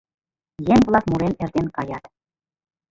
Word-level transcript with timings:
Еҥ-влак 0.73 1.05
мурен 1.09 1.33
эртен 1.43 1.67
каят: 1.75 2.03